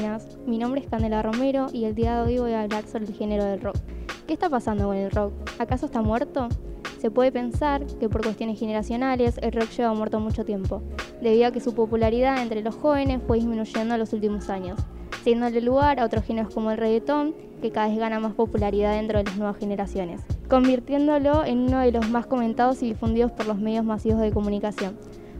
buenas. 0.00 0.26
Mi 0.46 0.58
nombre 0.58 0.82
es 0.82 0.88
Candela 0.88 1.22
Romero 1.22 1.68
y 1.72 1.86
el 1.86 1.94
día 1.94 2.16
de 2.16 2.28
hoy 2.28 2.38
voy 2.38 2.52
a 2.52 2.60
hablar 2.60 2.86
sobre 2.86 3.06
el 3.06 3.14
género 3.14 3.44
del 3.44 3.62
rock. 3.62 3.76
¿Qué 4.26 4.34
está 4.34 4.50
pasando 4.50 4.88
con 4.88 4.96
el 4.96 5.10
rock? 5.10 5.32
¿Acaso 5.58 5.86
está 5.86 6.02
muerto? 6.02 6.48
Se 7.00 7.10
puede 7.10 7.32
pensar 7.32 7.86
que 7.98 8.10
por 8.10 8.22
cuestiones 8.22 8.60
generacionales 8.60 9.38
el 9.40 9.52
rock 9.52 9.70
lleva 9.70 9.94
muerto 9.94 10.20
mucho 10.20 10.44
tiempo, 10.44 10.82
debido 11.22 11.46
a 11.46 11.50
que 11.50 11.60
su 11.60 11.74
popularidad 11.74 12.42
entre 12.42 12.60
los 12.60 12.74
jóvenes 12.74 13.22
fue 13.26 13.38
disminuyendo 13.38 13.94
en 13.94 14.00
los 14.00 14.12
últimos 14.12 14.50
años, 14.50 14.78
cediéndole 15.22 15.62
lugar 15.62 15.98
a 15.98 16.04
otros 16.04 16.26
géneros 16.26 16.52
como 16.52 16.72
el 16.72 16.76
reggaetón, 16.76 17.34
que 17.62 17.70
cada 17.70 17.88
vez 17.88 17.98
gana 17.98 18.20
más 18.20 18.34
popularidad 18.34 18.96
dentro 18.96 19.16
de 19.16 19.24
las 19.24 19.38
nuevas 19.38 19.56
generaciones, 19.56 20.20
convirtiéndolo 20.50 21.42
en 21.46 21.60
uno 21.60 21.78
de 21.78 21.92
los 21.92 22.10
más 22.10 22.26
comentados 22.26 22.82
y 22.82 22.88
difundidos 22.88 23.32
por 23.32 23.46
los 23.46 23.56
medios 23.56 23.86
masivos 23.86 24.20
de 24.20 24.30
comunicación 24.30 24.98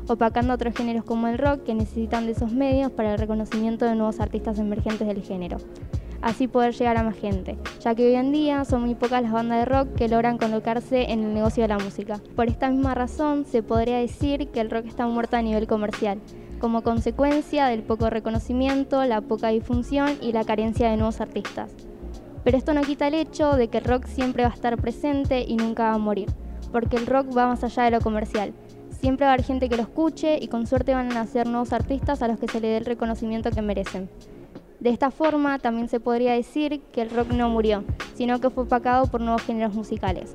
opacando 0.09 0.55
otros 0.55 0.75
géneros 0.75 1.05
como 1.05 1.27
el 1.29 1.39
rock 1.39 1.65
que 1.65 1.75
necesitan 1.75 2.27
de 2.27 2.33
esos 2.33 2.53
medios 2.53 2.93
para 2.93 3.13
el 3.13 3.19
reconocimiento 3.19 3.85
de 3.85 3.95
nuevos 3.95 4.21
artistas 4.21 4.59
emergentes 4.59 5.07
del 5.07 5.23
género. 5.23 5.59
Así 6.23 6.49
poder 6.49 6.75
llegar 6.75 6.97
a 6.97 7.03
más 7.03 7.17
gente, 7.17 7.59
ya 7.81 7.95
que 7.95 8.07
hoy 8.07 8.15
en 8.15 8.33
día 8.33 8.65
son 8.65 8.83
muy 8.83 8.95
pocas 8.95 9.23
las 9.23 9.33
bandas 9.33 9.59
de 9.59 9.65
rock 9.65 9.95
que 9.95 10.09
logran 10.09 10.39
colocarse 10.39 11.13
en 11.13 11.23
el 11.23 11.35
negocio 11.35 11.63
de 11.63 11.69
la 11.69 11.79
música. 11.79 12.21
Por 12.35 12.49
esta 12.49 12.71
misma 12.71 12.95
razón, 12.95 13.45
se 13.45 13.63
podría 13.63 13.99
decir 13.99 14.49
que 14.49 14.61
el 14.61 14.71
rock 14.71 14.87
está 14.87 15.07
muerto 15.07 15.37
a 15.37 15.43
nivel 15.43 15.67
comercial, 15.67 16.19
como 16.59 16.83
consecuencia 16.83 17.67
del 17.67 17.83
poco 17.83 18.09
reconocimiento, 18.09 19.05
la 19.05 19.21
poca 19.21 19.49
difusión 19.49 20.17
y 20.23 20.33
la 20.33 20.45
carencia 20.45 20.91
de 20.91 20.97
nuevos 20.97 21.21
artistas. 21.21 21.71
Pero 22.45 22.57
esto 22.57 22.73
no 22.73 22.83
quita 22.83 23.09
el 23.09 23.15
hecho 23.15 23.53
de 23.53 23.69
que 23.69 23.79
el 23.79 23.85
rock 23.85 24.07
siempre 24.07 24.45
va 24.45 24.51
a 24.51 24.55
estar 24.55 24.81
presente 24.81 25.45
y 25.47 25.57
nunca 25.57 25.91
va 25.91 25.95
a 25.95 25.99
morir, 25.99 26.31
porque 26.73 26.97
el 26.97 27.07
rock 27.07 27.37
va 27.37 27.49
más 27.49 27.63
allá 27.63 27.85
de 27.85 27.91
lo 27.91 28.01
comercial 28.01 28.55
Siempre 29.01 29.27
va 29.27 29.33
a 29.33 29.35
haber 29.35 29.45
gente 29.45 29.69
que 29.69 29.77
lo 29.77 29.83
escuche 29.83 30.39
y 30.41 30.49
con 30.49 30.67
suerte 30.67 30.95
van 30.95 31.11
a 31.13 31.15
nacer 31.15 31.47
nuevos 31.47 31.73
artistas 31.73 32.23
a 32.23 32.29
los 32.29 32.39
que 32.39 32.49
se 32.49 32.61
le 32.61 32.69
dé 32.69 32.77
el 32.79 32.87
reconocimiento 32.87 33.51
que 33.51 33.63
merecen. 33.63 34.09
De 34.81 34.91
esta 34.91 35.11
forma, 35.11 35.59
también 35.59 35.89
se 35.89 36.01
podría 36.01 36.33
decir 36.33 36.81
que 36.93 37.03
el 37.03 37.11
rock 37.11 37.31
no 37.33 37.49
murió, 37.51 37.85
sino 38.15 38.41
que 38.41 38.51
fue 38.51 38.65
opacado 38.65 39.07
por 39.07 39.21
nuevos 39.21 39.43
géneros 39.43 39.75
musicales. 39.75 40.35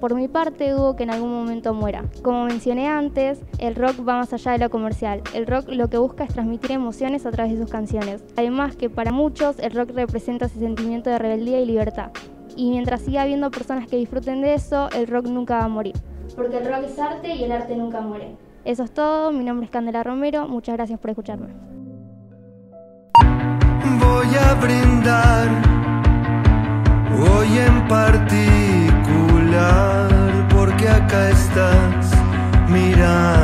Por 0.00 0.14
mi 0.14 0.28
parte, 0.28 0.70
dudo 0.70 0.96
que 0.96 1.04
en 1.04 1.10
algún 1.10 1.30
momento 1.30 1.72
muera. 1.72 2.04
Como 2.22 2.44
mencioné 2.44 2.88
antes, 2.88 3.40
el 3.58 3.74
rock 3.74 4.06
va 4.06 4.18
más 4.18 4.32
allá 4.32 4.52
de 4.52 4.58
lo 4.58 4.70
comercial. 4.70 5.22
El 5.32 5.46
rock 5.46 5.68
lo 5.68 5.88
que 5.88 5.96
busca 5.96 6.24
es 6.24 6.32
transmitir 6.32 6.72
emociones 6.72 7.26
a 7.26 7.30
través 7.30 7.52
de 7.52 7.62
sus 7.62 7.70
canciones. 7.70 8.22
Además 8.36 8.76
que 8.76 8.90
para 8.90 9.12
muchos 9.12 9.58
el 9.60 9.70
rock 9.70 9.90
representa 9.94 10.46
ese 10.46 10.58
sentimiento 10.58 11.10
de 11.10 11.18
rebeldía 11.18 11.60
y 11.60 11.66
libertad. 11.66 12.10
Y 12.56 12.70
mientras 12.70 13.02
siga 13.02 13.22
habiendo 13.22 13.50
personas 13.50 13.88
que 13.88 13.96
disfruten 13.96 14.42
de 14.42 14.54
eso, 14.54 14.90
el 14.90 15.06
rock 15.06 15.26
nunca 15.26 15.58
va 15.58 15.64
a 15.64 15.68
morir 15.68 15.94
porque 16.34 16.58
el 16.58 16.66
rock 16.66 16.84
es 16.84 16.98
arte 16.98 17.34
y 17.34 17.44
el 17.44 17.52
arte 17.52 17.76
nunca 17.76 18.00
muere. 18.00 18.36
Eso 18.64 18.82
es 18.82 18.92
todo, 18.92 19.30
mi 19.30 19.44
nombre 19.44 19.66
es 19.66 19.70
Candela 19.70 20.02
Romero, 20.02 20.48
muchas 20.48 20.74
gracias 20.76 20.98
por 20.98 21.10
escucharme. 21.10 21.48
Voy 24.00 24.26
a 24.34 24.54
brindar 24.54 25.48
hoy 27.20 27.58
en 27.58 27.86
particular 27.88 28.48
porque 30.48 30.88
acá 30.88 31.30
estás 31.30 32.10
mirándome 32.68 33.43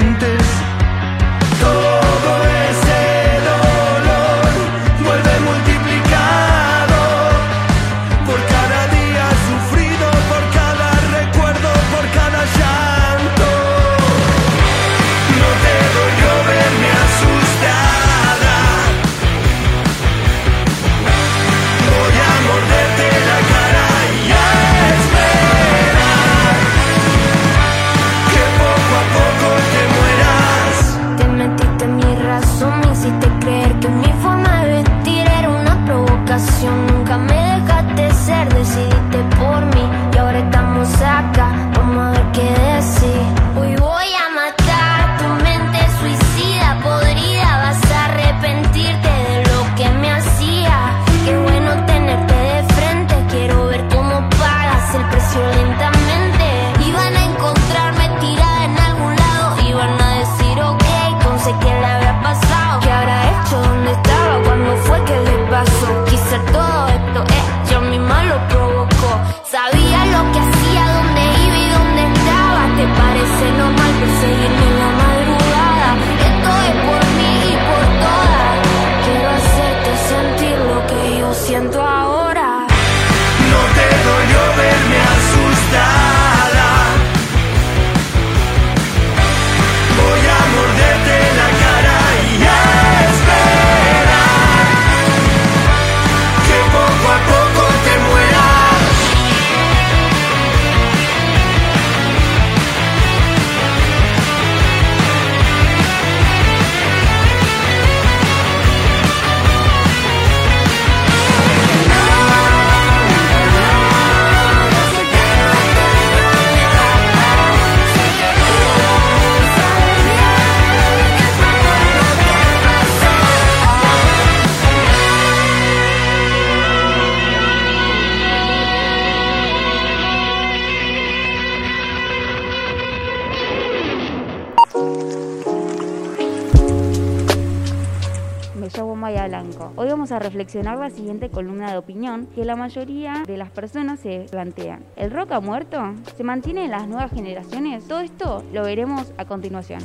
Hoy 139.75 139.87
vamos 139.87 140.11
a 140.11 140.17
reflexionar 140.17 140.79
la 140.79 140.89
siguiente 140.89 141.29
columna 141.29 141.71
de 141.71 141.77
opinión 141.77 142.25
que 142.33 142.43
la 142.43 142.55
mayoría 142.55 143.21
de 143.27 143.37
las 143.37 143.51
personas 143.51 143.99
se 143.99 144.25
plantean. 144.31 144.83
¿El 144.95 145.11
rock 145.11 145.33
ha 145.33 145.39
muerto? 145.39 145.79
¿Se 146.17 146.23
mantiene 146.23 146.65
en 146.65 146.71
las 146.71 146.87
nuevas 146.87 147.11
generaciones? 147.11 147.87
Todo 147.87 147.99
esto 147.99 148.43
lo 148.51 148.63
veremos 148.63 149.13
a 149.17 149.25
continuación. 149.25 149.81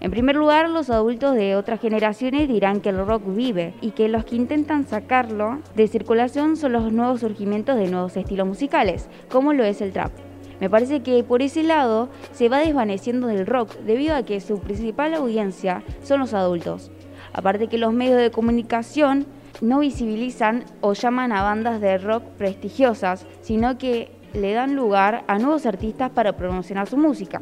En 0.00 0.10
primer 0.10 0.36
lugar, 0.36 0.70
los 0.70 0.88
adultos 0.88 1.34
de 1.34 1.56
otras 1.56 1.78
generaciones 1.78 2.48
dirán 2.48 2.80
que 2.80 2.88
el 2.88 3.04
rock 3.04 3.22
vive 3.26 3.74
y 3.82 3.90
que 3.90 4.08
los 4.08 4.24
que 4.24 4.36
intentan 4.36 4.86
sacarlo 4.86 5.58
de 5.74 5.88
circulación 5.88 6.56
son 6.56 6.72
los 6.72 6.90
nuevos 6.90 7.20
surgimientos 7.20 7.76
de 7.76 7.88
nuevos 7.88 8.16
estilos 8.16 8.46
musicales, 8.46 9.10
como 9.28 9.52
lo 9.52 9.62
es 9.62 9.82
el 9.82 9.92
trap. 9.92 10.25
Me 10.60 10.70
parece 10.70 11.00
que 11.00 11.22
por 11.22 11.42
ese 11.42 11.62
lado 11.62 12.08
se 12.32 12.48
va 12.48 12.58
desvaneciendo 12.58 13.26
del 13.26 13.46
rock 13.46 13.74
debido 13.80 14.16
a 14.16 14.22
que 14.22 14.40
su 14.40 14.58
principal 14.60 15.14
audiencia 15.14 15.82
son 16.02 16.20
los 16.20 16.34
adultos. 16.34 16.90
Aparte 17.32 17.68
que 17.68 17.78
los 17.78 17.92
medios 17.92 18.18
de 18.18 18.30
comunicación 18.30 19.26
no 19.60 19.80
visibilizan 19.80 20.64
o 20.80 20.92
llaman 20.92 21.32
a 21.32 21.42
bandas 21.42 21.80
de 21.80 21.98
rock 21.98 22.22
prestigiosas, 22.38 23.26
sino 23.42 23.78
que 23.78 24.10
le 24.32 24.52
dan 24.52 24.76
lugar 24.76 25.24
a 25.26 25.38
nuevos 25.38 25.66
artistas 25.66 26.10
para 26.10 26.36
promocionar 26.36 26.88
su 26.88 26.96
música. 26.96 27.40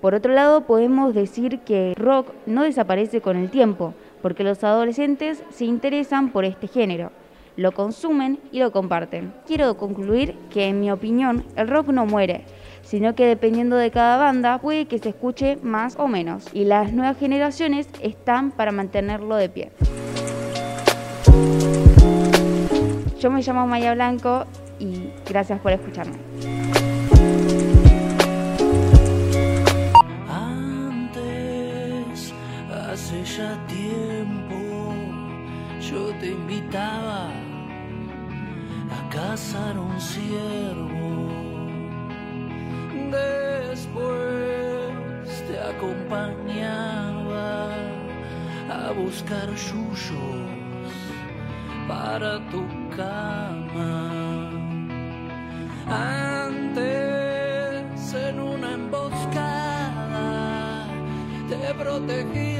Por 0.00 0.14
otro 0.14 0.32
lado, 0.32 0.62
podemos 0.62 1.14
decir 1.14 1.60
que 1.60 1.94
rock 1.96 2.32
no 2.46 2.64
desaparece 2.64 3.20
con 3.20 3.36
el 3.36 3.50
tiempo, 3.50 3.94
porque 4.20 4.42
los 4.42 4.62
adolescentes 4.64 5.42
se 5.50 5.64
interesan 5.64 6.30
por 6.30 6.44
este 6.44 6.66
género, 6.66 7.12
lo 7.56 7.72
consumen 7.72 8.38
y 8.50 8.60
lo 8.60 8.72
comparten. 8.72 9.32
Quiero 9.46 9.76
concluir 9.76 10.34
que, 10.50 10.68
en 10.68 10.80
mi 10.80 10.90
opinión, 10.90 11.44
el 11.56 11.68
rock 11.68 11.88
no 11.88 12.06
muere, 12.06 12.44
sino 12.82 13.14
que 13.14 13.26
dependiendo 13.26 13.76
de 13.76 13.90
cada 13.90 14.16
banda 14.16 14.58
puede 14.58 14.86
que 14.86 14.98
se 14.98 15.10
escuche 15.10 15.56
más 15.62 15.96
o 15.98 16.08
menos, 16.08 16.48
y 16.52 16.64
las 16.64 16.92
nuevas 16.92 17.18
generaciones 17.18 17.88
están 18.02 18.50
para 18.50 18.72
mantenerlo 18.72 19.36
de 19.36 19.48
pie. 19.48 19.72
Yo 23.18 23.30
me 23.30 23.42
llamo 23.42 23.66
Maya 23.66 23.94
Blanco 23.94 24.46
y 24.80 25.10
gracias 25.28 25.60
por 25.60 25.72
escucharme. 25.72 26.31
Buscar 49.12 49.48
yuyos 49.68 50.48
para 51.86 52.32
tu 52.50 52.62
cama. 52.96 53.94
Antes 56.46 56.94
en 58.14 58.40
una 58.40 58.68
emboscada 58.72 60.30
te 61.50 61.74
protegía 61.74 62.51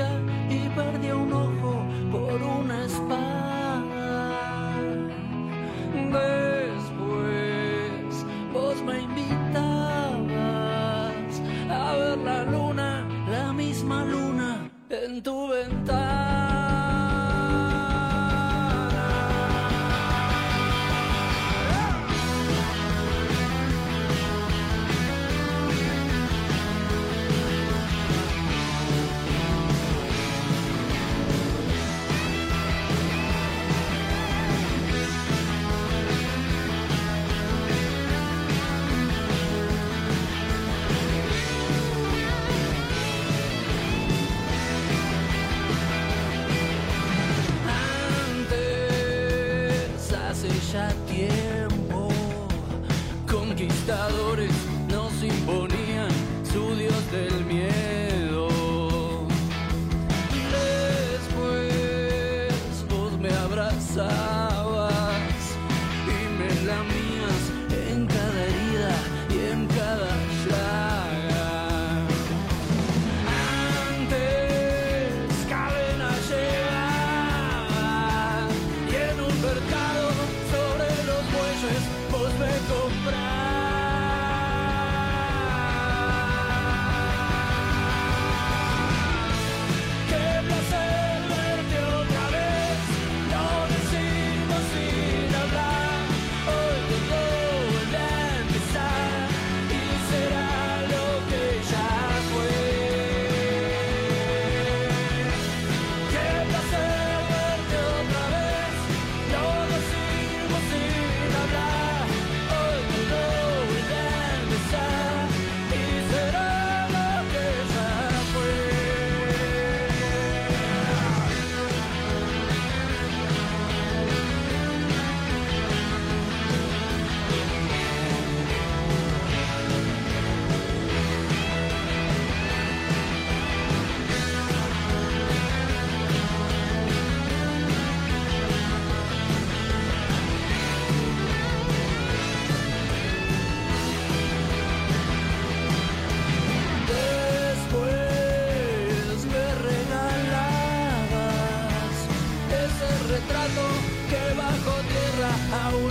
hace 50.73 51.29
ya 51.29 51.62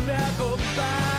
regalabas 0.05 0.59
ese 0.59 1.10